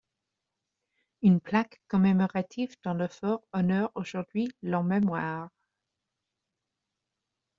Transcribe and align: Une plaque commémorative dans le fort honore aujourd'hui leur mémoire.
Une 1.21 1.39
plaque 1.39 1.79
commémorative 1.87 2.75
dans 2.81 2.95
le 2.95 3.07
fort 3.07 3.43
honore 3.53 3.91
aujourd'hui 3.93 4.49
leur 4.63 4.83
mémoire. 4.83 5.51